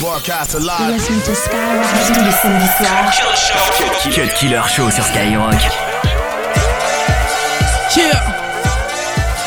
Broadcast 0.00 0.54
alive. 0.54 0.92
Listen 0.92 1.20
to 1.22 1.34
Skyrock 1.34 1.86
tous 2.06 2.24
les 2.24 2.30
samedis 2.30 2.68
soirs. 2.78 3.12
Cut 4.14 4.34
Killer 4.38 4.62
Show 4.68 4.90
sur 4.90 5.04
Skyrock. 5.04 5.54
Yeah. 7.96 8.12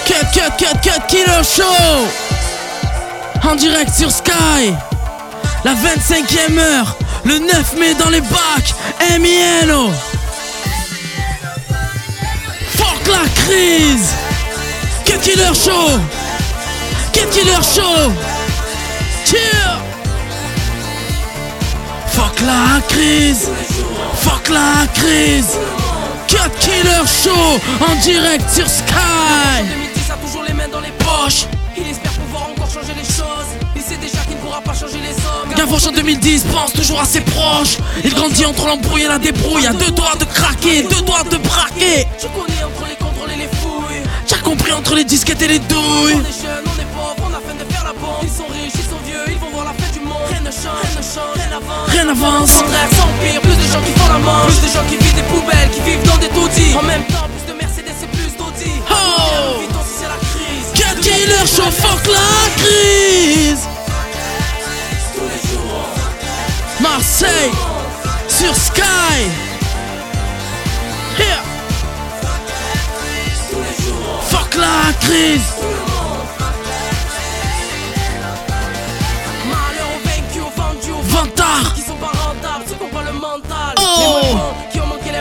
Cut, 0.06 0.26
cut, 0.34 0.52
cut, 0.58 0.82
cut, 0.82 1.08
Killer 1.08 1.44
Show. 1.44 2.08
En 3.50 3.56
direct 3.56 3.94
sur 3.94 4.12
Sky. 4.12 4.74
La 5.64 5.74
25e 5.74 6.58
heure. 6.58 6.98
Le 7.24 7.40
9 7.40 7.78
mai 7.78 7.94
dans 7.94 8.10
les 8.10 8.22
bacs. 8.22 8.74
Emieno. 9.14 9.90
Fuck 12.76 13.08
la 13.08 13.30
crise. 13.44 14.10
Cut 15.06 15.20
Killer 15.22 15.54
Show. 15.54 16.00
Cut 17.14 17.30
Killer 17.32 17.62
Show. 17.64 18.12
Cheer. 19.26 19.61
Fuck 22.42 22.48
la 22.48 22.82
crise. 22.88 23.50
Fuck 24.16 24.50
la 24.50 24.88
crise. 24.96 25.58
Cut 26.28 26.50
Killer 26.60 27.06
Show 27.06 27.60
en 27.86 27.96
direct 28.02 28.50
sur 28.50 28.68
Sky. 28.68 29.64
2010 29.70 30.10
a 30.10 30.14
toujours 30.16 30.44
les 30.48 30.54
mains 30.54 30.68
dans 30.72 30.80
les 30.80 30.92
poches. 30.98 31.46
Il 31.78 31.88
espère 31.88 32.12
pouvoir 32.14 32.50
encore 32.50 32.68
changer 32.68 32.94
les 32.98 33.06
choses. 33.06 33.52
Il 33.76 33.82
sait 33.84 33.98
déjà 33.98 34.24
qu'il 34.24 34.38
ne 34.38 34.42
pourra 34.42 34.60
pas 34.62 34.74
changer 34.74 34.98
les 34.98 35.14
hommes. 35.24 35.54
Gavroche 35.56 35.86
en 35.86 35.92
2010 35.92 36.46
pense 36.52 36.74
toujours 36.74 37.00
à 37.00 37.06
ses 37.06 37.22
proches. 37.22 37.78
Il 38.04 38.12
grandit 38.12 38.46
entre 38.46 38.66
l'embrouille 38.66 39.04
et 39.04 39.08
la 39.08 39.20
débrouille. 39.20 39.68
À 39.68 39.74
deux 39.74 39.92
doigts 39.92 40.16
de 40.20 40.26
craquer, 40.26 40.82
deux 40.82 41.02
doigts 41.04 41.24
de 41.30 41.38
braquer. 41.38 42.08
Je 42.18 42.28
connais 42.28 42.64
entre 42.64 42.88
les 42.90 42.96
contrôles 42.96 43.32
et 43.34 43.38
les 43.38 43.50
fouilles. 43.60 44.02
T'as 44.28 44.40
compris 44.40 44.72
entre 44.74 44.96
les 44.96 45.04
disquettes 45.04 45.44
et 45.44 45.48
les 45.48 45.60
douilles. 45.60 46.18
Ne 50.52 50.64
change, 50.64 50.74
rien 50.84 50.96
ne 50.98 51.04
change, 51.04 51.36
rien 51.36 51.50
n'avance. 51.50 51.88
Rien 51.88 52.06
n'avance. 52.06 52.52
Plus 53.42 53.56
de 53.56 53.68
gens 53.72 53.82
qui 53.82 53.94
font 54.00 54.12
la 54.12 54.20
manche. 54.20 54.46
Plus 54.46 54.62
de 54.62 54.74
gens 54.74 54.86
qui 54.90 54.98
vivent 54.98 55.16
des 55.16 55.24
poubelles, 55.24 55.70
qui 55.72 55.82
vivent 55.82 56.04
dans 56.04 56.18
des 56.18 56.30
taudis. 56.30 56.76
En 56.76 56.84
même 56.84 57.06
temps, 57.06 57.28
plus 57.32 57.54
de 57.54 57.58
Mercedes 57.58 57.96
et 58.04 58.08
plus 58.08 58.36
d'Audi. 58.36 58.74
Oh. 58.90 59.60
Vuitton, 59.60 59.80
si 59.86 59.94
c'est 60.00 60.08
la 60.08 60.20
crise. 60.20 61.02
Killer 61.02 61.46
la 62.08 62.62
crise. 62.62 63.68
Marseille 66.82 67.52
sur 68.28 68.56
Sky. 68.56 69.30
Here. 71.18 71.44
Fuck 74.30 74.56
la 74.56 74.94
crise. 75.00 75.81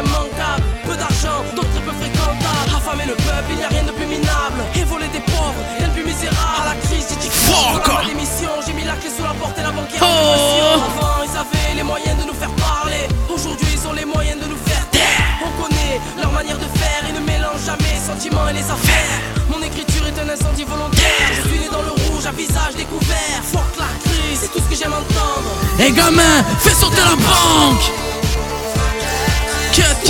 Manquables. 0.03 0.65
Peu 0.87 0.97
d'argent, 0.97 1.45
d'autres 1.55 1.71
très 1.71 1.85
peu 1.85 1.95
fréquentables. 2.01 2.71
Affamer 2.77 3.07
le 3.07 3.15
peuple, 3.15 3.51
il 3.51 3.57
n'y 3.57 3.65
a 3.65 3.69
rien 3.69 3.85
de 3.85 3.93
plus 3.93 4.07
minable. 4.07 4.61
Et 4.75 4.85
voler 4.85 5.09
des 5.09 5.21
pauvres, 5.21 5.63
rien 5.79 5.89
de 5.89 5.95
plus 5.95 6.05
misérable. 6.05 6.63
À 6.63 6.75
la 6.75 6.77
crise, 6.81 7.07
j'ai 7.11 7.17
dit 7.17 7.31
la 7.31 8.05
démission, 8.07 8.51
j'ai 8.67 8.73
mis 8.73 8.85
la 8.85 8.95
clé 8.95 9.11
sous 9.11 9.23
la 9.23 9.35
porte 9.35 9.59
et 9.59 9.63
la 9.63 9.71
banquière. 9.71 10.03
Oh. 10.03 10.81
Avant, 10.89 11.23
ils 11.25 11.37
avaient 11.37 11.75
les 11.77 11.83
moyens 11.83 12.17
de 12.19 12.25
nous 12.27 12.35
faire 12.35 12.51
parler. 12.57 13.09
Aujourd'hui, 13.29 13.69
ils 13.73 13.89
ont 13.89 13.93
les 13.93 14.05
moyens 14.05 14.41
de 14.41 14.47
nous 14.47 14.61
faire 14.67 14.89
taire. 14.91 15.41
On 15.45 15.63
connaît 15.63 16.01
leur 16.21 16.33
manière 16.33 16.59
de 16.59 16.69
faire, 16.79 17.03
ils 17.09 17.15
ne 17.15 17.21
mélangent 17.21 17.67
jamais 17.67 17.97
sentiments 18.01 18.49
et 18.49 18.55
les 18.55 18.65
affaires. 18.65 19.21
Mon 19.49 19.61
écriture 19.63 20.07
est 20.07 20.19
un 20.19 20.29
incendie 20.29 20.65
volontaire. 20.65 21.29
Je 21.37 21.49
suis 21.49 21.59
né 21.59 21.69
dans 21.71 21.83
le 21.83 21.91
rouge, 21.91 22.27
à 22.27 22.33
visage 22.33 22.75
découvert. 22.77 23.41
Fuck 23.53 23.77
la 23.79 23.91
crise, 24.05 24.41
c'est 24.43 24.53
tout 24.53 24.61
ce 24.61 24.71
que 24.71 24.77
j'aime 24.77 24.93
entendre. 24.93 25.51
Et 25.79 25.93
gamin, 25.93 26.43
fais 26.61 26.75
sauter 26.75 27.03
la 27.05 27.17
banque. 27.17 28.10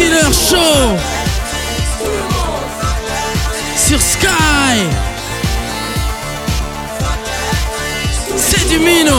Killer 0.01 0.33
Show 0.33 0.97
sur 3.77 4.01
Sky. 4.01 4.29
C'est 8.35 8.67
du 8.71 8.79
Mino. 8.79 9.13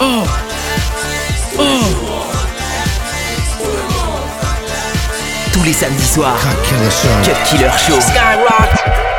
Oh. 0.00 0.24
Oh. 1.56 1.62
Tous 5.52 5.62
les 5.62 5.72
samedis 5.72 6.04
soirs. 6.04 6.36
Cut 6.42 6.68
Killer 6.68 6.90
Show. 6.90 7.08
Cut 7.22 7.44
Killer 7.44 7.70
Show. 7.78 8.00
VIP 8.00 9.09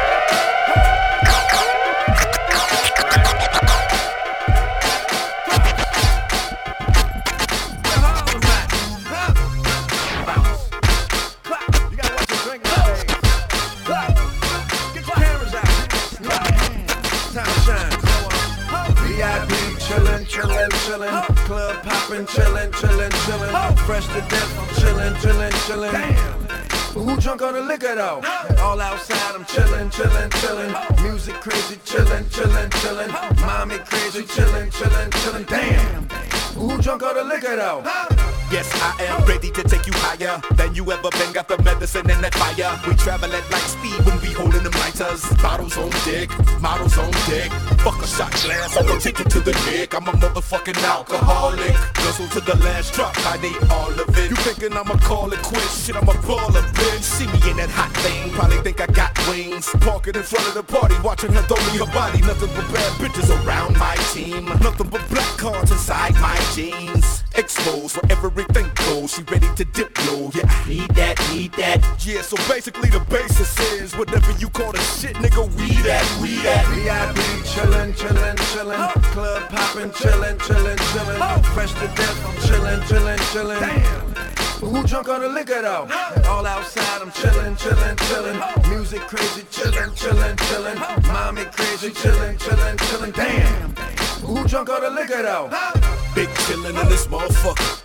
on 27.52 27.62
the 27.62 27.68
liquor 27.68 27.96
though? 27.96 28.22
All 28.62 28.80
outside, 28.80 29.36
I'm 29.36 29.46
chillin', 29.46 29.92
chillin', 29.92 30.30
chillin'. 30.30 31.04
Music 31.04 31.36
crazy, 31.36 31.76
chillin', 31.84 32.24
chillin', 32.30 32.70
chillin'. 32.70 33.42
Mommy 33.46 33.78
crazy, 33.80 34.24
chillin', 34.24 34.72
chillin', 34.72 35.10
chillin'. 35.10 35.46
Damn. 35.48 36.08
Who 36.56 36.82
drunk 36.82 37.04
all 37.04 37.14
the 37.14 37.24
liquor 37.24 37.56
though? 37.56 38.41
Yes, 38.52 38.68
I 38.84 39.04
am 39.06 39.24
ready 39.24 39.50
to 39.50 39.64
take 39.64 39.88
you 39.88 39.94
higher 39.96 40.42
than 40.56 40.76
you 40.76 40.84
ever 40.92 41.10
been. 41.12 41.32
Got 41.32 41.48
the 41.48 41.58
medicine 41.64 42.12
and 42.12 42.22
that 42.22 42.36
fire. 42.36 42.76
We 42.86 42.96
travel 42.98 43.32
at 43.32 43.50
light 43.50 43.64
speed 43.64 43.96
when 44.04 44.20
we 44.20 44.28
holding 44.36 44.62
them 44.64 44.74
lighters. 44.74 45.24
Bottles 45.40 45.78
on 45.78 45.90
deck, 46.04 46.28
models 46.60 46.98
on 46.98 47.12
deck. 47.32 47.48
Fuck 47.80 48.04
a 48.04 48.08
shot 48.08 48.36
glass, 48.44 48.76
I'm 48.76 48.86
gonna 48.86 49.00
take 49.00 49.22
it 49.22 49.30
to 49.30 49.40
the 49.40 49.54
dick. 49.72 49.96
I'm 49.96 50.06
a 50.06 50.12
motherfucking 50.12 50.84
alcoholic. 50.84 51.72
Guzzle 51.96 52.28
to 52.28 52.42
the 52.42 52.58
last 52.58 52.94
drop, 52.94 53.16
I 53.32 53.40
need 53.40 53.56
all 53.72 53.96
of 53.96 54.18
it. 54.20 54.30
You 54.30 54.36
thinking 54.44 54.76
I'ma 54.76 55.00
call 55.00 55.32
it 55.32 55.42
quits? 55.44 55.86
Shit, 55.86 55.96
I'ma 55.96 56.12
a 56.12 56.16
baller, 56.16 56.66
bitch. 56.76 57.04
See 57.04 57.28
me 57.28 57.40
in 57.50 57.56
that 57.56 57.70
hot 57.72 57.96
thing, 58.04 58.32
probably 58.32 58.58
think 58.58 58.82
I 58.82 58.88
got 58.88 59.16
wings. 59.30 59.70
Parking 59.80 60.16
in 60.16 60.24
front 60.24 60.46
of 60.50 60.56
the 60.56 60.64
party, 60.64 60.96
watching 61.02 61.32
her 61.32 61.42
throw 61.44 61.56
me 61.72 61.80
her 61.80 61.92
body. 61.94 62.20
Nothing 62.20 62.52
but 62.52 62.68
bad 62.74 62.92
bitches 63.00 63.32
around 63.46 63.78
my 63.80 63.96
team. 64.12 64.44
Nothing 64.60 64.90
but 64.90 65.08
black 65.08 65.38
cards 65.38 65.72
inside 65.72 66.16
my 66.16 66.36
jeans. 66.54 67.24
Exposed 67.42 67.96
for 67.96 68.06
everything 68.12 68.70
goes. 68.76 69.14
She 69.16 69.24
ready 69.24 69.48
to 69.56 69.66
dip 69.66 69.98
low. 70.06 70.30
Yeah, 70.32 70.46
need 70.68 70.92
that, 70.92 71.18
need 71.34 71.52
that. 71.54 71.82
Yeah, 72.06 72.22
so 72.22 72.38
basically 72.48 72.92
the 72.92 73.00
basis 73.10 73.60
is 73.82 73.98
whatever 73.98 74.32
you 74.38 74.48
call 74.48 74.72
the 74.72 74.78
shit, 74.78 75.16
nigga, 75.16 75.50
we 75.58 75.74
that, 75.82 76.06
we 76.22 76.36
that. 76.46 76.70
VIP 76.70 77.18
chillin', 77.50 77.94
chillin', 77.94 78.38
chillin'. 78.54 78.94
Club 79.14 79.50
poppin', 79.50 79.90
chillin', 79.90 80.38
chillin', 80.38 80.78
chillin'. 80.78 81.44
Fresh 81.56 81.74
to 81.74 81.88
death, 81.98 82.26
I'm 82.28 82.36
chillin', 82.46 82.82
chillin', 82.82 83.18
chillin'. 83.34 83.60
Damn. 83.60 84.14
But 84.62 84.70
who 84.70 84.84
drunk 84.84 85.10
on 85.10 85.22
the 85.22 85.30
liquor 85.30 85.64
though? 85.64 85.90
All 86.30 86.46
outside, 86.46 87.02
I'm 87.02 87.10
chillin', 87.10 87.58
chillin', 87.58 87.96
chillin'. 87.96 88.70
Music 88.70 89.02
crazy, 89.02 89.42
chillin', 89.50 89.90
chillin', 89.96 90.36
chillin'. 90.38 90.78
Mommy 91.08 91.46
crazy, 91.46 91.90
chillin', 91.90 92.38
chillin', 92.38 92.78
chillin'. 92.78 93.12
Damn. 93.16 93.74
But 93.74 94.28
who 94.28 94.48
drunk 94.48 94.70
on 94.70 94.82
the 94.82 94.92
liquor 94.92 95.24
though? 95.24 95.81
Big 96.14 96.28
chillin' 96.30 96.82
in 96.82 96.90
this 96.90 97.08
motherfucker. 97.08 97.81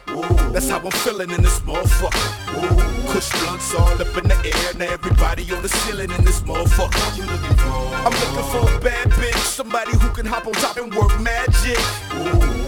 That's 0.53 0.69
how 0.69 0.79
I'm 0.79 0.91
feeling 0.91 1.31
in 1.31 1.43
this 1.43 1.61
motherfucker. 1.61 3.07
Kush 3.09 3.31
blunts 3.43 3.75
all 3.75 4.01
up 4.01 4.17
in 4.17 4.29
the 4.29 4.37
air. 4.45 4.75
Now 4.79 4.93
everybody 4.93 5.43
on 5.53 5.63
the 5.63 5.69
ceiling 5.69 6.11
in 6.11 6.25
this 6.25 6.41
motherfucker. 6.41 6.97
I'm 8.05 8.13
looking 8.13 8.51
for 8.51 8.77
a 8.77 8.81
bad 8.81 9.11
bitch, 9.11 9.37
somebody 9.37 9.93
who 9.99 10.09
can 10.11 10.27
hop 10.27 10.47
on 10.47 10.53
top 10.55 10.77
and 10.77 10.95
work 10.95 11.21
magic. 11.21 11.79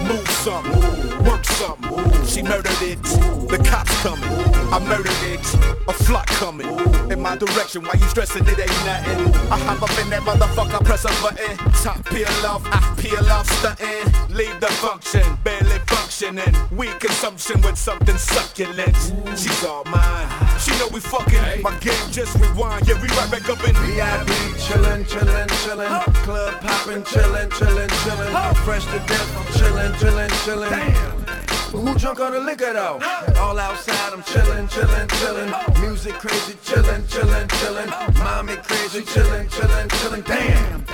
Move 0.06 0.28
something, 0.28 1.24
work 1.24 1.44
something. 1.44 2.26
She 2.26 2.42
murdered 2.42 2.82
it. 2.82 3.02
The 3.48 3.58
cops 3.64 3.94
coming. 4.02 4.28
I 4.70 4.78
murdered 4.80 5.10
it. 5.22 5.40
A 5.88 5.92
flock 5.92 6.26
coming 6.26 6.68
in 7.10 7.20
my 7.20 7.36
direction. 7.36 7.82
Why 7.84 7.94
you 7.94 8.08
stressing? 8.08 8.46
It 8.46 8.58
ain't 8.58 8.84
nothing. 8.84 9.34
I 9.50 9.58
hop 9.58 9.82
up 9.82 9.98
in 9.98 10.10
that 10.10 10.22
motherfucker, 10.22 10.84
press 10.84 11.04
a 11.04 11.22
button. 11.22 11.56
Top 11.82 12.04
peel 12.10 12.28
off, 12.46 12.62
I 12.66 12.94
peel 13.00 13.26
off, 13.30 13.48
stunting. 13.58 14.36
Leave 14.36 14.60
the 14.60 14.66
function, 14.66 15.24
barely 15.42 15.78
functioning. 16.18 16.54
Weed 16.76 16.98
consumption 17.00 17.60
with 17.62 17.76
something 17.76 18.16
succulent. 18.16 18.96
She's 19.38 19.64
all 19.64 19.84
mine. 19.84 20.28
She 20.58 20.70
know 20.78 20.88
we 20.92 21.00
fucking. 21.00 21.62
My 21.62 21.76
game 21.78 22.10
just 22.10 22.34
rewind. 22.38 22.88
Yeah, 22.88 23.00
we 23.00 23.08
right 23.08 23.30
back 23.30 23.48
up 23.48 23.62
in. 23.66 23.74
VIP 23.74 24.28
chillin', 24.58 25.04
chillin', 25.04 25.48
chillin'. 25.62 26.14
Club 26.24 26.60
poppin', 26.60 27.02
chillin', 27.04 27.48
chillin', 27.50 27.88
chillin'. 27.88 28.56
Fresh 28.64 28.84
to 28.86 28.98
death, 29.06 29.36
I'm 29.36 29.44
chillin', 29.54 29.92
chillin', 29.94 30.30
chillin'. 30.44 30.70
Damn. 30.70 31.24
But 31.70 31.80
who 31.80 31.98
drunk 31.98 32.20
on 32.20 32.32
the 32.32 32.40
liquor 32.40 32.72
though? 32.72 33.00
All 33.38 33.58
outside, 33.58 34.12
I'm 34.12 34.22
chillin', 34.22 34.68
chillin', 34.68 35.08
chillin'. 35.08 35.80
Music 35.80 36.14
crazy, 36.14 36.54
chillin', 36.64 37.02
chillin', 37.02 37.48
chillin'. 37.48 38.18
Mommy 38.18 38.56
crazy, 38.56 39.02
chillin', 39.02 39.48
chillin', 39.48 39.88
chillin'. 39.88 40.24
Damn. 40.24 40.84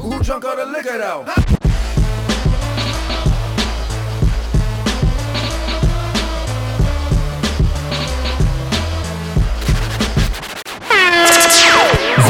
Who 0.00 0.22
drunk 0.22 0.44
all 0.44 0.56
the 0.56 0.66
liquor 0.66 0.98
though? 0.98 1.61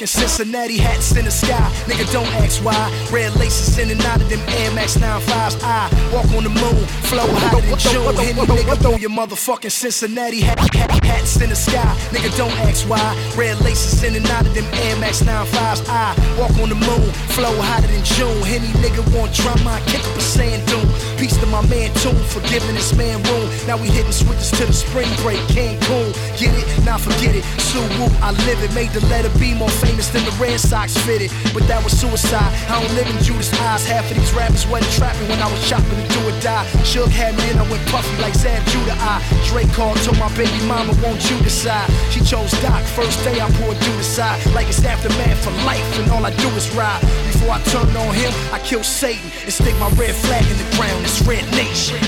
Your 0.00 0.06
Cincinnati 0.06 0.78
hats 0.78 1.14
in 1.14 1.26
the 1.26 1.30
sky. 1.30 1.60
Nigga, 1.84 2.10
don't 2.10 2.26
ask 2.40 2.64
why. 2.64 2.80
Red 3.12 3.36
laces 3.36 3.76
in 3.78 3.90
and 3.90 4.00
out 4.06 4.20
of 4.20 4.28
them 4.30 4.40
Air 4.48 4.72
Max 4.72 4.96
95s. 4.96 5.60
I 5.62 5.92
walk 6.12 6.24
on 6.32 6.44
the 6.44 6.48
moon, 6.48 6.84
flow 7.04 7.28
hotter 7.28 7.60
than 7.60 7.78
June. 7.78 8.16
Hit 8.16 8.36
nigga, 8.36 8.76
throw 8.80 8.96
your 8.96 9.10
motherfucking 9.10 9.70
Cincinnati 9.70 10.40
hat, 10.40 10.58
hat, 10.74 11.04
hats 11.04 11.40
in 11.42 11.50
the 11.50 11.56
sky. 11.56 11.84
Nigga, 12.16 12.34
don't 12.38 12.52
ask 12.64 12.88
why. 12.88 12.98
Red 13.36 13.60
laces 13.60 14.02
in 14.02 14.16
and 14.16 14.26
out 14.30 14.46
of 14.46 14.54
them 14.54 14.64
Air 14.88 14.96
Max 14.96 15.20
95s. 15.20 15.84
I 15.88 16.16
walk 16.40 16.56
on 16.56 16.70
the 16.70 16.80
moon, 16.80 17.10
flow 17.36 17.52
hotter 17.60 17.88
than 17.88 18.02
June. 18.02 18.40
Any 18.48 18.72
nigga 18.80 19.04
want 19.14 19.34
drama, 19.34 19.76
I 19.76 19.80
kick 19.84 20.00
up 20.00 20.16
a 20.16 20.20
sand 20.20 20.66
dune. 20.66 20.88
Peace 21.18 21.36
to 21.36 21.46
my 21.46 21.60
man 21.68 21.92
Tune 22.00 22.16
for 22.32 22.40
giving 22.48 22.74
this 22.74 22.96
man 22.96 23.22
room. 23.24 23.50
Now 23.66 23.76
we 23.76 23.88
hitting 23.88 24.12
switches 24.12 24.50
to 24.52 24.64
the 24.64 24.72
spring 24.72 25.10
break, 25.20 25.40
Cancun. 25.52 26.16
Get 26.40 26.56
it? 26.56 26.64
Now 26.86 26.96
forget 26.96 27.36
it. 27.36 27.44
Sue 27.60 27.84
Woo, 28.00 28.08
I 28.24 28.32
live 28.48 28.62
it. 28.64 28.72
Made 28.72 28.90
the 28.96 29.04
letter 29.12 29.28
B 29.38 29.52
more 29.52 29.68
famous 29.68 29.89
than 29.96 30.24
the 30.24 30.34
Red 30.38 30.60
Sox 30.60 30.96
fitted. 31.06 31.30
But 31.52 31.66
that 31.66 31.82
was 31.82 31.98
suicide. 31.98 32.52
I 32.70 32.80
don't 32.80 32.94
live 32.94 33.08
in 33.08 33.18
Judas' 33.22 33.52
eyes. 33.60 33.86
Half 33.86 34.10
of 34.10 34.16
these 34.16 34.32
rappers 34.32 34.66
wasn't 34.66 34.92
trapping 34.94 35.28
when 35.28 35.40
I 35.42 35.50
was 35.50 35.60
shopping 35.66 35.90
to 35.90 36.06
do 36.14 36.20
or 36.28 36.36
die. 36.40 36.66
Suge 36.86 37.10
had 37.10 37.34
me 37.36 37.50
and 37.50 37.58
I 37.58 37.66
went 37.70 37.82
puffy 37.88 38.14
like 38.22 38.34
Zab 38.34 38.62
Judah. 38.68 38.96
I 38.98 39.22
Drake 39.50 39.72
called, 39.72 39.98
told 40.02 40.18
my 40.18 40.30
baby 40.36 40.54
mama, 40.66 40.94
won't 41.02 41.22
you 41.30 41.36
decide? 41.42 41.90
She 42.10 42.20
chose 42.20 42.52
Doc. 42.62 42.82
First 42.94 43.22
day 43.24 43.40
I 43.40 43.50
poured 43.58 43.78
you 43.82 43.94
aside. 43.98 44.38
Like 44.54 44.68
it's 44.68 44.84
aftermath 44.84 45.42
for 45.42 45.54
life, 45.66 45.86
and 45.98 46.10
all 46.12 46.24
I 46.24 46.30
do 46.36 46.48
is 46.54 46.70
ride. 46.74 47.00
Before 47.32 47.50
I 47.50 47.60
turn 47.70 47.90
on 47.96 48.14
him, 48.14 48.32
I 48.52 48.58
kill 48.60 48.84
Satan 48.84 49.30
and 49.42 49.52
stick 49.52 49.74
my 49.78 49.90
red 49.98 50.14
flag 50.14 50.44
in 50.46 50.56
the 50.56 50.68
ground. 50.76 51.04
It's 51.04 51.20
Red 51.22 51.44
Nation. 51.52 51.98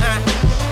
Uh, 0.00 0.20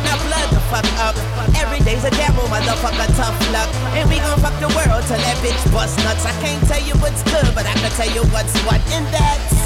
now 0.05 0.17
blood 0.27 0.49
the 0.51 0.61
fuck 0.71 0.87
up. 0.99 1.17
Every 1.65 1.81
day's 1.81 2.05
a 2.05 2.11
gamble, 2.11 2.45
motherfucker, 2.53 3.09
tough 3.17 3.33
luck. 3.49 3.73
And 3.97 4.05
we 4.13 4.21
gon' 4.21 4.37
fuck 4.45 4.53
the 4.61 4.69
world 4.77 5.01
till 5.09 5.17
that 5.17 5.37
bitch 5.41 5.65
bust 5.73 5.97
nuts. 6.05 6.29
I 6.29 6.37
can't 6.45 6.61
tell 6.69 6.83
you 6.85 6.93
what's 7.01 7.25
good, 7.25 7.49
but 7.57 7.65
I 7.65 7.73
can 7.81 7.89
tell 7.97 8.13
you 8.13 8.21
what's 8.29 8.53
what. 8.69 8.85
And 8.93 9.09
that's 9.09 9.57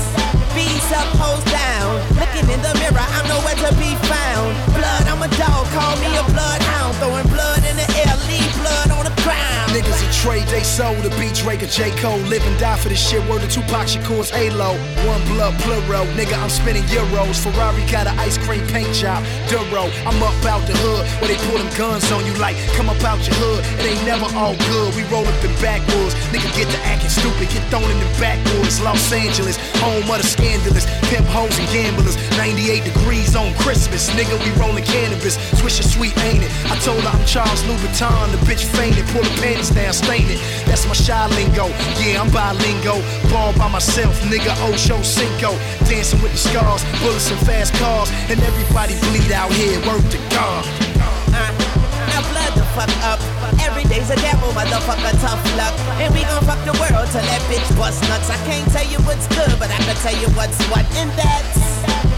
B's 0.55 0.91
up, 0.95 1.11
hoes 1.19 1.43
down. 1.51 1.99
Looking 2.15 2.47
in 2.55 2.63
the 2.63 2.71
mirror, 2.79 3.03
I'm 3.03 3.27
nowhere 3.27 3.59
to 3.67 3.75
be 3.83 3.99
found. 4.07 4.55
Blood, 4.79 5.11
I'm 5.11 5.27
a 5.27 5.31
dog, 5.35 5.67
call 5.75 5.99
me 5.99 6.07
a 6.15 6.23
bloodhound. 6.31 6.95
Throwing 7.03 7.27
blood 7.35 7.67
in 7.67 7.75
the 7.75 7.89
air, 7.99 8.15
leave 8.31 8.53
blood 8.63 8.95
on 8.95 9.08
ground. 9.29 9.71
Niggas 9.77 10.01
a 10.01 10.09
trade 10.23 10.47
they 10.49 10.63
soul 10.63 10.97
to 11.03 11.11
beat 11.21 11.35
Drake 11.35 11.63
or 11.63 11.67
J. 11.67 11.91
Cole. 12.01 12.19
Live 12.33 12.45
and 12.47 12.59
die 12.59 12.77
for 12.77 12.89
this 12.89 12.99
shit. 12.99 13.23
Word 13.29 13.43
to 13.43 13.49
Tupac 13.49 13.87
Shakur's 13.87 14.31
Halo. 14.31 14.75
One 15.05 15.23
blood 15.29 15.55
plural. 15.61 16.07
Nigga, 16.17 16.37
I'm 16.41 16.51
spinning 16.51 16.85
euros. 16.85 17.37
Ferrari 17.43 17.85
got 17.93 18.07
an 18.07 18.19
ice 18.19 18.39
cream 18.39 18.67
paint 18.69 18.93
job. 18.95 19.23
Duro. 19.49 19.85
I'm 20.09 20.23
up 20.23 20.45
out 20.45 20.65
the 20.67 20.77
hood 20.83 21.05
where 21.21 21.29
they 21.29 21.39
pull 21.47 21.59
them 21.59 21.71
guns 21.77 22.11
on 22.13 22.25
you 22.25 22.35
like, 22.35 22.57
come 22.77 22.89
up 22.89 23.03
out 23.05 23.21
your 23.27 23.37
hood. 23.37 23.61
It 23.81 23.93
ain't 23.93 24.05
never 24.05 24.27
all 24.37 24.57
good. 24.73 24.95
We 24.97 25.05
roll 25.13 25.27
up 25.27 25.45
in 25.45 25.53
Nigga, 26.33 26.49
get 26.57 26.69
to 26.71 26.79
acting 26.85 27.11
stupid. 27.11 27.49
Get 27.49 27.65
thrown 27.71 27.89
in 27.91 27.99
the 27.99 28.11
backwoods. 28.21 28.81
Los 28.81 29.13
Angeles, 29.13 29.57
home 29.81 30.09
of 30.11 30.19
the 30.21 30.27
scandalous. 30.27 30.87
Pimp 31.09 31.27
hoes 31.27 31.57
and 31.59 31.69
gamblers. 31.73 32.17
98 32.37 32.85
degrees 32.85 33.35
on 33.37 33.55
Christmas. 33.65 34.11
Nigga, 34.11 34.37
we 34.45 34.51
rolling 34.61 34.85
cannabis. 34.85 35.37
Swish 35.59 35.81
is 35.81 35.93
sweet, 35.93 36.17
ain't 36.29 36.45
it? 36.45 36.51
I 36.71 36.77
told 36.81 37.03
her 37.03 37.11
I'm 37.11 37.25
Charles 37.27 37.63
Louboutin. 37.65 38.31
The 38.33 38.41
bitch 38.49 38.65
fainted. 38.65 39.07
Pull 39.13 39.23
the 39.23 39.35
panties 39.41 39.71
down, 39.71 39.93
stain 39.93 40.29
it. 40.29 40.41
That's 40.67 40.87
my 40.87 40.95
shy 40.95 41.27
lingo. 41.35 41.69
Yeah, 42.01 42.23
I'm 42.23 42.31
bilingo. 42.31 43.01
Ball 43.31 43.53
by 43.57 43.69
myself, 43.69 44.15
nigga. 44.31 44.53
Ocho 44.69 45.03
Cinco. 45.03 45.57
Dancing 45.89 46.21
with 46.23 46.33
the 46.33 46.39
scars. 46.39 46.85
Bullets 47.01 47.31
and 47.31 47.41
fast 47.47 47.75
cars. 47.75 48.11
And 48.31 48.41
everybody 48.41 48.95
bleed 49.09 49.33
out 49.33 49.53
here. 49.53 49.79
Work 49.87 50.05
to 50.11 50.19
God. 50.31 51.18
Fuck 52.79 52.95
up. 53.03 53.19
Every 53.59 53.83
day's 53.91 54.11
a 54.11 54.17
gamble, 54.23 54.55
motherfucker, 54.55 55.11
tough 55.19 55.43
luck. 55.59 55.75
And 55.99 56.15
we 56.15 56.23
gon' 56.23 56.47
fuck 56.47 56.63
the 56.63 56.79
world 56.79 57.11
till 57.11 57.27
that 57.27 57.43
bitch 57.51 57.67
bust 57.75 57.99
nuts. 58.07 58.31
I 58.31 58.39
can't 58.47 58.71
tell 58.71 58.87
you 58.87 59.03
what's 59.03 59.27
good, 59.35 59.51
but 59.59 59.67
I 59.67 59.79
can 59.83 59.99
tell 59.99 60.15
you 60.15 60.31
what's 60.39 60.63
what. 60.71 60.87
And 60.95 61.11
that's 61.19 61.59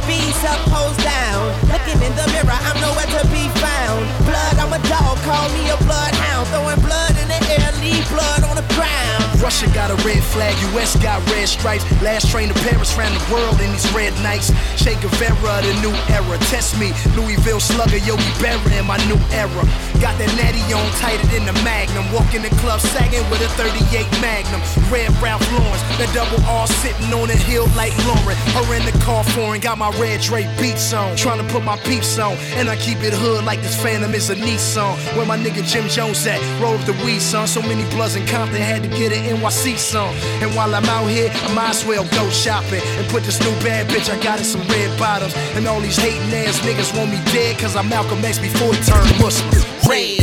B's 0.05 0.37
up, 0.45 0.61
hoes 0.69 0.97
down. 1.01 1.49
Looking 1.73 1.97
in 2.05 2.13
the 2.13 2.27
mirror, 2.37 2.53
I'm 2.53 2.77
nowhere 2.85 3.09
to 3.09 3.23
be 3.33 3.49
found. 3.57 4.05
Blood, 4.29 4.57
I'm 4.61 4.73
a 4.77 4.81
dog, 4.85 5.17
call 5.25 5.49
me 5.57 5.65
a 5.73 5.79
bloodhound. 5.89 6.45
Throwing 6.53 6.81
blood 6.85 7.17
in 7.17 7.29
the 7.33 7.41
air, 7.57 7.73
leave 7.81 8.05
blood 8.13 8.45
on 8.45 8.61
the 8.61 8.67
ground. 8.77 9.30
Russia 9.41 9.67
got 9.73 9.91
a 9.91 9.97
red 10.05 10.23
flag, 10.23 10.55
US 10.75 10.97
got 11.03 11.19
red 11.33 11.49
stripes. 11.49 11.85
Last 12.03 12.31
train 12.31 12.49
to 12.49 12.55
Paris 12.61 12.97
ran 12.97 13.13
the 13.13 13.33
world 13.33 13.61
in 13.61 13.73
these 13.73 13.91
red 13.93 14.13
nights. 14.23 14.53
Che 14.77 14.95
Guevara, 15.01 15.63
the 15.65 15.73
new 15.81 15.95
era. 16.13 16.37
Test 16.53 16.79
me, 16.79 16.93
Louisville 17.17 17.61
slugger, 17.61 17.97
Yogi 17.97 18.31
Berra 18.37 18.71
in 18.79 18.87
my 18.87 18.99
new 19.09 19.19
era. 19.33 19.65
Got 20.01 20.17
that 20.21 20.33
natty 20.37 20.61
on 20.73 20.85
tighter 21.01 21.27
than 21.33 21.45
the 21.49 21.57
Magnum. 21.65 22.05
Walking 22.13 22.43
the 22.43 22.53
club 22.61 22.81
sagging 22.81 23.25
with 23.33 23.41
a 23.41 23.49
38 23.57 24.05
Magnum. 24.21 24.61
Red 24.93 25.09
Ralph 25.21 25.45
Lawrence, 25.53 25.83
that 25.97 26.13
double 26.13 26.41
R 26.45 26.67
sitting 26.67 27.13
on 27.13 27.29
a 27.31 27.37
hill 27.37 27.69
like 27.77 27.93
Lauryn. 28.05 28.37
Her 28.53 28.77
in 28.77 28.85
the 28.85 28.97
car 29.05 29.25
foreign, 29.25 29.61
got 29.61 29.79
my 29.79 29.91
red 29.97 30.21
Dre 30.21 30.45
beats 30.61 30.93
on. 30.93 31.17
Trying 31.17 31.41
to 31.41 31.49
put 31.53 31.65
my 31.65 31.77
peeps 31.89 32.19
on, 32.19 32.37
and 32.61 32.69
I 32.69 32.77
keep 32.77 33.01
it 33.01 33.13
hood 33.13 33.45
like 33.45 33.61
this 33.61 33.77
Phantom 33.81 34.13
is 34.15 34.29
a 34.29 34.37
Nissan. 34.37 34.97
Where 35.17 35.27
my 35.27 35.37
nigga 35.37 35.65
Jim 35.65 35.89
Jones 35.89 36.27
at? 36.27 36.41
Roll 36.61 36.77
up 36.77 36.85
the 36.85 36.93
weed, 37.05 37.21
son. 37.21 37.47
So 37.47 37.63
many 37.63 37.89
bloods 37.91 38.17
in 38.17 38.27
Compton 38.27 38.61
had 38.61 38.83
to 38.83 38.89
get 38.89 39.13
an 39.13 39.30
NYC 39.31 39.79
song. 39.79 40.15
And 40.43 40.51
while 40.55 40.75
I'm 40.75 40.85
out 40.87 41.07
here, 41.07 41.31
I 41.31 41.55
might 41.55 41.71
as 41.71 41.85
well 41.87 42.05
go 42.11 42.29
shopping 42.31 42.83
and 42.99 43.07
put 43.09 43.23
this 43.23 43.39
new 43.41 43.55
bad 43.63 43.87
bitch 43.89 44.11
I 44.11 44.19
got 44.23 44.39
in 44.39 44.45
some 44.45 44.63
red 44.67 44.91
bottoms. 44.99 45.35
And 45.55 45.67
all 45.67 45.81
these 45.81 45.97
hating 45.97 46.35
ass 46.35 46.59
niggas 46.67 46.91
want 46.97 47.11
me 47.11 47.19
dead, 47.31 47.59
cause 47.59 47.77
I'm 47.77 47.89
Malcolm 47.89 48.25
X 48.25 48.39
before 48.39 48.75
he 48.75 48.81
turned 48.83 49.11
Muslim. 49.23 49.51
red. 49.87 50.19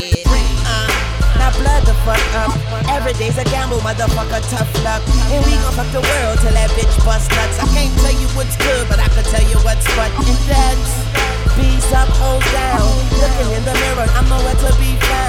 Uh, 0.67 0.91
now 1.39 1.51
blood 1.55 1.83
the 1.87 1.95
fuck 2.03 2.19
up. 2.35 2.51
Every 2.91 3.13
day's 3.13 3.37
a 3.37 3.45
gamble, 3.47 3.79
motherfucker, 3.79 4.43
tough 4.51 4.71
luck. 4.83 5.01
And 5.31 5.39
we 5.47 5.55
gon' 5.55 5.73
fuck 5.73 5.89
the 5.95 6.03
world 6.03 6.37
till 6.43 6.51
that 6.51 6.69
bitch 6.75 6.95
bust 7.07 7.31
nuts. 7.31 7.59
I 7.63 7.67
can't 7.71 7.93
tell 8.03 8.15
you 8.19 8.27
what's 8.35 8.57
good, 8.59 8.87
but 8.91 8.99
I 8.99 9.07
can 9.07 9.23
tell 9.23 9.45
you 9.47 9.57
what's 9.63 9.87
what. 9.95 10.11
And 10.27 10.39
that's 10.51 11.17
B's 11.57 11.89
up, 11.91 12.07
hoes 12.21 12.45
down. 12.53 12.85
Looking 13.17 13.49
in 13.57 13.63
the 13.65 13.73
mirror, 13.73 14.05
I'm 14.13 14.29
nowhere 14.29 14.53
to 14.53 14.71
be 14.77 14.93
found. 15.09 15.26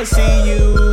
I 0.00 0.04
see 0.04 0.48
you. 0.48 0.89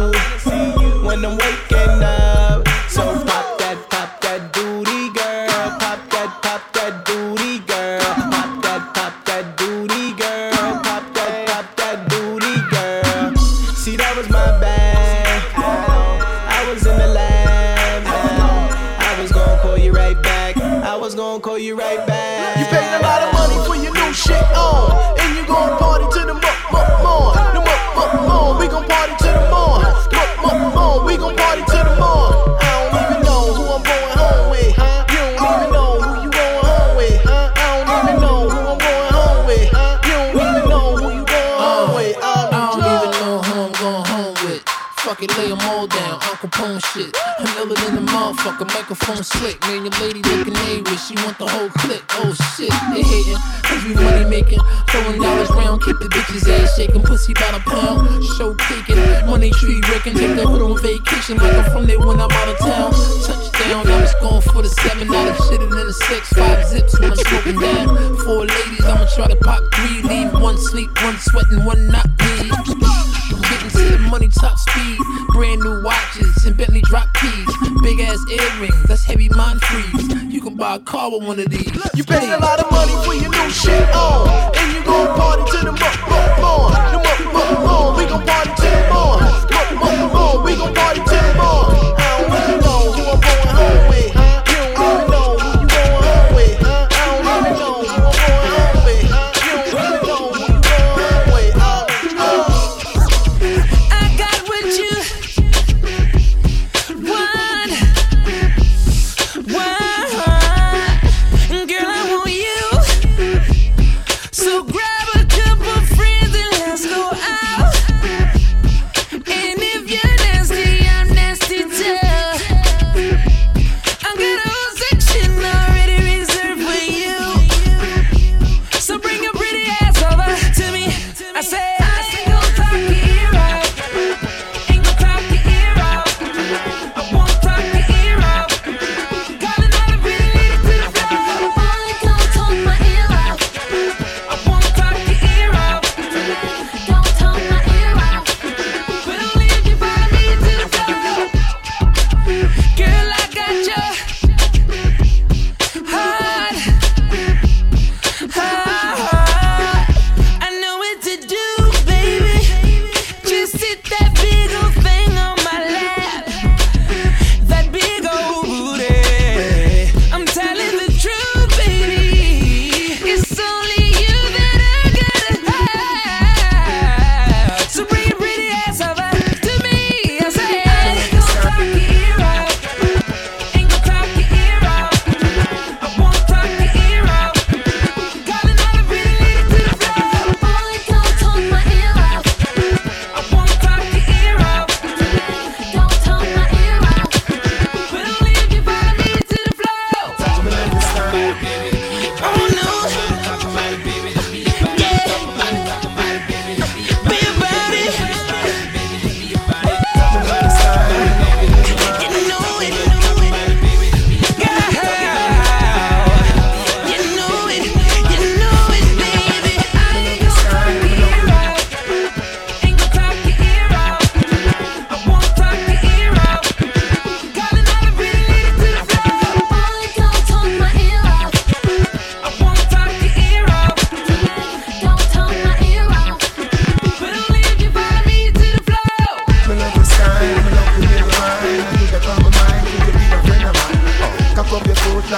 a 48.62 48.66
microphone 48.66 49.24
slick. 49.24 49.60
Man, 49.62 49.86
your 49.86 49.94
lady 50.02 50.22
looking 50.24 50.54
nervous. 50.54 51.08
She 51.08 51.16
want 51.16 51.38
the 51.38 51.48
whole 51.48 51.70
clip. 51.70 52.02
Oh 52.22 52.34
shit, 52.56 52.72
they 52.94 53.04
hating. 53.04 53.38
Cause 53.64 53.84
we 53.86 53.94
money 53.94 54.26
making. 54.26 54.60
Throwing 54.90 55.22
dollars 55.22 55.50
round, 55.52 55.84
keep 55.84 55.98
the 56.00 56.10
bitches 56.10 56.48
ass 56.48 56.76
shaking. 56.76 57.04
Pussy 57.04 57.34
by 57.34 57.52
the 57.52 57.62
pound. 57.66 58.24
Show 58.38 58.56
taking. 58.70 58.98
Money 59.28 59.52
tree 59.52 59.82
wrecking. 59.90 60.16
Take 60.16 60.36
the 60.36 60.48
hood 60.48 60.62
on 60.62 60.82
vacation. 60.82 61.38
Like 61.38 61.54
I'm 61.54 61.72
from 61.72 61.86
there 61.88 62.00
when 62.00 62.20
I'm 62.20 62.32
out 62.32 62.50
of 62.50 62.58
town. 62.60 62.92
Touchdown, 63.26 63.88
I 63.88 64.02
was 64.02 64.16
going 64.22 64.42
for 64.42 64.62
the 64.62 64.70
seven. 64.70 65.08
dollar 65.08 65.34
shit 65.50 65.62
and 65.62 65.72
shitting 65.72 65.82
in 65.82 65.88
the 65.88 65.94
six. 65.94 66.34
Five 66.34 66.66
zips 66.68 67.00
when 67.00 67.12
I'm 67.12 67.18
smoking 67.18 67.60
down. 67.60 68.18
Four 68.26 68.46
ladies, 68.46 68.86
I'ma 68.86 69.06
try 69.14 69.28
to 69.28 69.36
pop 69.38 69.62
three. 69.76 70.02
Leave 70.04 70.34
one 70.34 70.58
sleep, 70.58 70.90
one 71.04 71.18
sweating, 71.20 71.66
one 71.66 71.88
not 71.88 72.08
bleed. 72.18 73.07
Gettin' 73.50 73.70
to 73.70 73.98
money 74.10 74.28
top 74.28 74.58
speed. 74.58 74.98
Brand 75.30 75.62
new 75.62 75.84
watches 75.84 76.46
and 76.46 76.58
Bentley 76.58 76.82
drop 76.82 77.08
keys. 77.14 77.48
Big 77.82 78.00
ass 78.02 78.20
earrings, 78.30 78.84
that's 78.88 79.04
heavy 79.04 79.30
mind 79.30 79.62
freeze. 79.62 80.24
You 80.32 80.42
can 80.42 80.56
buy 80.56 80.76
a 80.76 80.80
car 80.80 81.12
with 81.12 81.24
one 81.24 81.40
of 81.40 81.50
these. 81.50 81.72
You 81.96 82.04
pay 82.04 82.32
a 82.34 82.38
lot 82.40 82.60
of 82.60 82.70
money 82.72 82.94
for 83.06 83.14
your 83.14 83.32
new 83.32 83.50
shit 83.50 83.90
on. 83.96 84.28
And 84.56 84.74
you 84.74 84.84
gon' 84.84 85.18
party 85.18 85.44
to 85.52 85.66
the 85.66 85.72
muck, 85.72 86.10
muck, 86.10 86.40
on. 86.40 87.57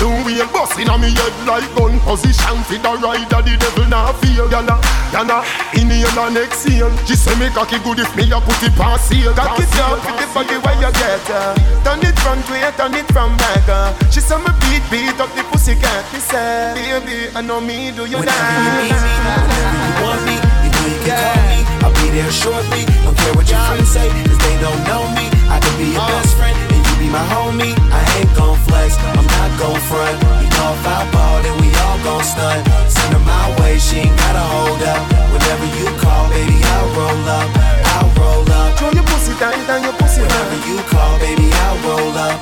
New 0.00 0.12
wheel 0.28 0.46
bust 0.52 0.78
inna 0.78 0.98
me 0.98 1.08
head 1.08 1.32
like 1.48 1.64
gun 1.74 1.96
position. 2.04 2.56
Fit 2.68 2.84
a 2.84 2.92
ride 3.00 3.24
rider, 3.24 3.40
the 3.40 3.56
devil 3.56 3.88
nah 3.88 4.12
feel. 4.20 4.44
yalla, 4.50 4.76
yalla. 5.12 5.40
In 5.72 5.88
the 5.88 6.04
end, 6.04 6.20
and 6.20 6.36
exhale. 6.36 6.92
She 7.08 7.16
say 7.16 7.32
me 7.40 7.48
cocky 7.48 7.78
good 7.80 8.00
if 8.00 8.12
me 8.16 8.28
a 8.28 8.38
put 8.40 8.60
it 8.60 8.76
on 8.76 8.98
sale. 9.00 9.32
Cock 9.32 9.56
it 9.56 9.70
down 9.72 9.96
the 10.04 10.26
body 10.36 10.56
where 10.60 10.76
you 10.76 10.92
get 10.92 11.24
her. 11.32 11.56
Turn 11.80 12.04
it 12.04 12.16
front 12.20 12.44
way, 12.50 12.68
turn 12.76 12.92
it 12.92 13.08
from 13.08 13.36
back. 13.40 13.64
She 14.12 14.20
say 14.20 14.36
me 14.36 14.52
beat, 14.68 14.84
beat 14.92 15.16
up 15.16 15.32
the 15.32 15.42
pussy 15.48 15.74
cat. 15.80 16.04
Me 16.12 16.20
say, 16.20 16.76
baby, 16.76 17.32
I 17.34 17.40
know 17.40 17.60
me 17.60 17.90
do 17.90 18.04
you 18.04 18.20
when 18.20 18.28
that. 18.28 18.36
When 18.36 19.80
you 19.80 20.04
want 20.04 20.20
me, 20.28 20.36
you 20.60 20.70
know 20.76 20.86
you 20.92 21.00
can 21.08 21.16
call 21.16 21.40
me. 21.48 21.56
I'll 21.80 21.94
be 21.96 22.12
there 22.12 22.30
shortly. 22.30 22.84
Don't 23.00 23.16
care 23.16 23.32
what 23.32 23.48
your 23.48 23.60
friends 23.64 23.88
say, 23.88 24.08
cause 24.28 24.40
they 24.44 24.56
don't 24.60 24.82
know 24.84 25.08
me. 25.16 25.24
I 25.48 25.56
can 25.56 25.74
be 25.80 25.96
your 25.96 26.04
uh. 26.04 26.08
best 26.20 26.36
friend 26.36 26.75
be 27.06 27.12
my 27.12 27.22
homie, 27.30 27.74
I 27.94 28.02
ain't 28.18 28.32
gon' 28.34 28.58
flex. 28.66 28.98
I'm 28.98 29.26
not 29.26 29.50
gon' 29.58 29.80
front. 29.86 30.16
You 30.42 30.50
know 30.58 30.70
if 30.74 30.86
I 30.86 31.06
ball, 31.14 31.42
then 31.42 31.54
we 31.62 31.70
all 31.86 31.98
gon' 32.02 32.24
stunt. 32.24 32.66
Send 32.90 33.14
her 33.14 33.22
my 33.22 33.46
way, 33.60 33.78
she 33.78 34.06
ain't 34.06 34.16
gotta 34.18 34.42
hold 34.42 34.82
up. 34.82 35.02
Whenever 35.30 35.66
you 35.78 35.86
call, 36.02 36.28
baby, 36.30 36.58
I'll 36.74 36.90
roll 36.98 37.28
up. 37.30 37.48
I'll 37.94 38.10
roll 38.18 38.50
up. 38.50 38.78
Throw 38.78 38.90
your 38.90 39.06
pussy 39.06 39.34
down, 39.38 39.54
down 39.66 39.82
your 39.86 39.94
pussy. 39.94 40.22
Whenever 40.22 40.58
you 40.66 40.78
call, 40.90 41.18
baby, 41.18 41.46
I'll 41.64 41.78
roll 41.86 42.16
up. 42.18 42.36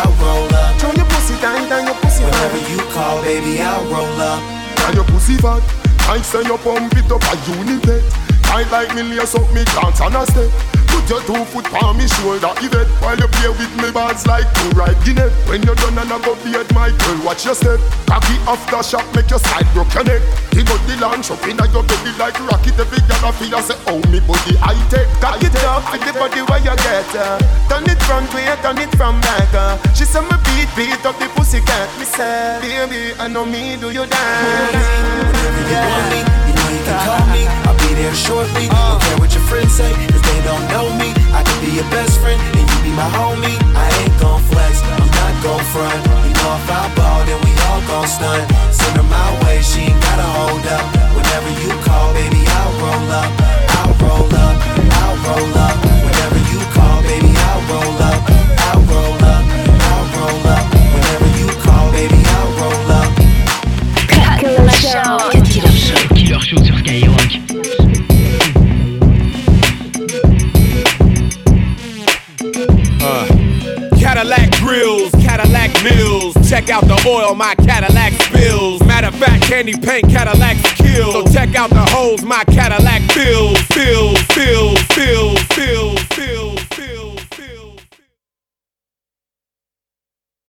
I'll 0.00 0.12
roll 0.20 0.54
up. 0.54 0.70
Throw 0.80 0.92
your 0.92 1.08
pussy 1.12 1.34
down, 1.40 1.68
down 1.68 1.86
your 1.86 1.98
pussy. 2.04 2.24
Whenever 2.24 2.60
you 2.68 2.78
call, 2.92 3.22
baby, 3.22 3.60
I'll 3.60 3.84
roll 3.88 4.20
up. 4.20 4.40
Down 4.76 4.94
your 4.94 5.08
pussy 5.08 5.36
fat. 5.36 5.62
I 6.08 6.20
say 6.22 6.42
you 6.42 6.58
pump 6.58 6.92
it 6.96 7.10
up 7.10 7.22
a 7.22 7.34
unit. 7.56 7.86
I 8.50 8.66
like 8.68 8.94
me 8.94 9.02
lace 9.14 9.34
up 9.34 9.46
me 9.54 9.62
dance 9.64 10.00
on 10.00 10.16
a 10.16 10.26
step. 10.26 10.79
Put 10.90 11.08
your 11.08 11.22
two 11.22 11.44
foot 11.50 11.66
on 11.82 11.96
me 11.96 12.06
shoulder, 12.06 12.52
Yvette 12.58 12.90
While 13.02 13.18
you 13.18 13.28
play 13.38 13.50
with 13.50 13.72
me 13.78 13.90
bands 13.90 14.26
like 14.26 14.46
two 14.54 14.70
right 14.74 14.96
Guinea. 15.04 15.30
When 15.46 15.62
you're 15.62 15.74
done 15.78 15.98
and 15.98 16.12
I 16.12 16.18
go 16.22 16.34
beard 16.42 16.68
my 16.74 16.90
girl, 16.90 17.18
watch 17.24 17.44
your 17.44 17.54
step. 17.54 17.80
Cocky 18.06 18.36
after 18.46 18.82
shot, 18.82 19.06
make 19.14 19.30
your 19.30 19.38
side 19.40 19.66
broke 19.72 19.92
your 19.94 20.04
neck. 20.04 20.22
The 20.50 20.62
body 20.66 20.96
launch 21.00 21.30
up 21.30 21.42
inna 21.46 21.66
your 21.70 21.82
belly 21.86 22.12
like 22.18 22.38
rocket 22.42 22.78
Every 22.78 23.00
girl 23.06 23.22
I 23.24 23.32
feel 23.38 23.54
I 23.54 23.60
say, 23.62 23.78
oh 23.86 24.02
me 24.10 24.20
body 24.20 24.58
I 24.60 24.74
take 24.90 25.08
Cock 25.22 25.42
it 25.42 25.54
up 25.64 25.86
with 25.92 26.02
the 26.02 26.12
body 26.18 26.42
where 26.42 26.58
you 26.58 26.74
get 26.74 27.14
uh. 27.14 27.38
Turn 27.70 27.86
it 27.86 28.00
front 28.04 28.28
way, 28.34 28.50
turn 28.62 28.78
it 28.78 28.90
from 28.98 29.20
back 29.22 29.54
uh. 29.54 29.78
She 29.94 30.04
say 30.04 30.20
me 30.20 30.36
beat, 30.44 30.70
beat 30.76 31.06
up 31.06 31.18
the 31.18 31.26
pussy 31.34 31.60
cat. 31.60 31.88
Me 31.98 32.04
say, 32.04 32.58
baby, 32.60 33.14
I 33.18 33.28
know 33.28 33.46
me, 33.46 33.76
do 33.76 33.90
you 33.90 34.06
dance? 34.06 35.30
Whenever 35.70 36.49
you 36.70 36.78
want 36.78 36.78
me, 36.78 36.78
you 36.78 36.78
know 36.78 36.78
you 36.78 36.82
can 36.84 36.98
call 37.06 37.26
me 37.34 37.42
I'll 37.66 37.78
be 37.78 37.90
there 37.94 38.14
shortly. 38.14 38.66
Uh. 38.70 38.74
Don't 38.74 39.02
care 39.02 39.18
what 39.18 39.30
your 39.34 39.44
friends 39.50 39.72
say, 39.74 39.90
cause 39.90 40.22
they 40.22 40.40
don't 40.46 40.64
know 40.70 40.86
me. 40.98 41.10
I 41.34 41.42
can 41.42 41.58
be 41.64 41.70
your 41.74 41.88
best 41.90 42.20
friend, 42.20 42.38
and 42.38 42.66
you 42.70 42.78
be 42.86 42.92
my 42.94 43.08
homie. 43.10 43.58
I 43.74 43.86
ain't 44.02 44.14
gon' 44.20 44.42
flex, 44.50 44.82
I'm 44.82 45.10
not 45.10 45.34
gon' 45.42 45.64
front. 45.74 46.00
You 46.26 46.34
know 46.38 46.52
if 46.58 46.70
I 46.70 46.82
ball, 46.94 47.20
then 47.26 47.38
we 47.42 47.52
all 47.68 47.82
gon' 47.90 48.06
stunt. 48.06 48.44
Send 48.70 48.96
her 48.96 49.06
my 49.06 49.28
way, 49.44 49.62
she 49.62 49.90
ain't 49.90 50.00
gotta 50.02 50.26
hold 50.38 50.64
up. 50.66 50.86
Whenever 51.16 51.50
you 51.62 51.70
call, 51.86 52.14
baby, 52.14 52.42
I'll 52.46 52.74
roll 52.82 53.10
up. 53.18 53.30
I'll 53.78 53.94
roll 54.02 54.30
up, 54.30 54.56
I'll 55.02 55.16
roll 55.26 55.54
up. 55.58 55.76
Whenever 56.06 56.38
you 56.50 56.60
call, 56.74 57.02
baby, 57.02 57.30
I'll 57.30 57.62
roll 57.70 57.98
up. 58.10 58.20
I'll 58.70 58.82
roll 58.90 59.14
up, 59.14 59.19
Check 77.10 77.18
out 77.18 77.22
the 77.22 77.26
oil 77.26 77.34
my 77.34 77.54
Cadillac 77.56 78.12
spills. 78.22 78.80
Matter 78.84 79.08
of 79.08 79.14
fact, 79.16 79.42
candy 79.42 79.72
paint 79.72 80.08
Cadillacs 80.08 80.62
kill. 80.74 81.12
So 81.12 81.32
check 81.32 81.56
out 81.56 81.70
the 81.70 81.84
holes 81.90 82.22
my 82.22 82.44
Cadillac 82.44 83.02
fills, 83.10 83.58
fills, 83.62 84.20
fills, 84.32 84.80
fills, 84.94 85.42
fills, 85.42 86.00
fills. 86.14 86.49